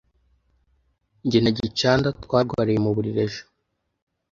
[1.29, 3.41] Jye na gicanda twarwariye mu buriri ejo.